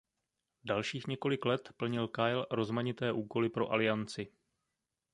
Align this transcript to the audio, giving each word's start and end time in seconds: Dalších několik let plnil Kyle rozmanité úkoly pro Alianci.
Dalších 0.63 1.07
několik 1.07 1.45
let 1.45 1.69
plnil 1.77 2.07
Kyle 2.07 2.45
rozmanité 2.51 3.11
úkoly 3.11 3.49
pro 3.49 3.69
Alianci. 3.71 4.33